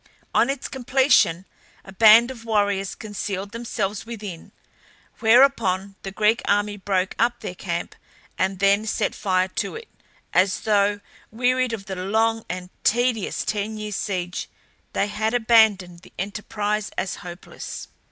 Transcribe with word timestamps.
On 0.33 0.49
its 0.49 0.67
completion 0.67 1.45
a 1.85 1.91
band 1.93 2.31
of 2.31 2.43
warriors 2.43 2.95
concealed 2.95 3.51
themselves 3.51 4.03
within, 4.03 4.51
whereupon 5.19 5.95
the 6.01 6.09
Greek 6.09 6.41
army 6.45 6.75
broke 6.75 7.13
up 7.19 7.41
their 7.41 7.53
camp, 7.53 7.93
and 8.35 8.57
then 8.57 8.87
set 8.87 9.13
fire 9.13 9.49
to 9.49 9.75
it, 9.75 9.87
as 10.33 10.61
though, 10.61 11.01
wearied 11.29 11.71
of 11.71 11.85
the 11.85 11.95
long 11.95 12.43
and 12.49 12.71
tedious 12.83 13.45
ten 13.45 13.77
years' 13.77 13.95
siege, 13.95 14.49
they 14.93 15.05
had 15.05 15.35
abandoned 15.35 15.99
the 15.99 16.13
enterprise 16.17 16.89
as 16.97 17.17
hopeless. 17.17 17.87